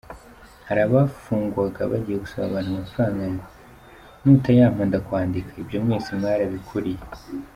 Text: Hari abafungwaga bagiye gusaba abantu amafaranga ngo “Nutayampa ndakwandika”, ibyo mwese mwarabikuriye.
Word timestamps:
Hari 0.67 0.79
abafungwaga 0.83 1.81
bagiye 1.91 2.17
gusaba 2.23 2.45
abantu 2.47 2.69
amafaranga 2.71 3.23
ngo 3.31 3.45
“Nutayampa 4.23 4.81
ndakwandika”, 4.89 5.51
ibyo 5.61 5.77
mwese 5.85 6.09
mwarabikuriye. 6.19 7.01